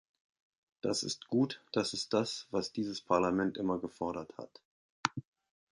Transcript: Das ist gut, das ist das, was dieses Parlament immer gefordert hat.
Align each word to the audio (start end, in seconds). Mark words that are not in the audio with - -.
Das 0.81 1.03
ist 1.03 1.27
gut, 1.27 1.61
das 1.73 1.93
ist 1.93 2.11
das, 2.13 2.47
was 2.49 2.71
dieses 2.71 3.01
Parlament 3.01 3.55
immer 3.59 3.77
gefordert 3.77 4.35
hat. 4.35 4.59